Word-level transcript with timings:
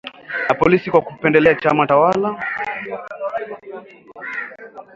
na 0.49 0.53
polisi 0.55 0.91
kwa 0.91 1.01
kukipendelea 1.01 1.55
chama 1.55 1.87
tawala 1.87 2.39